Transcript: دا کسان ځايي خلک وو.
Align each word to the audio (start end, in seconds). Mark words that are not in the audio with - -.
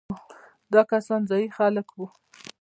دا 0.73 0.81
کسان 0.91 1.21
ځايي 1.29 1.47
خلک 1.57 1.87
وو. 1.93 2.07